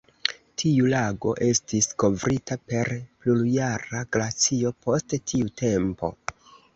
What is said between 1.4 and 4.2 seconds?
estis kovrita per plurjara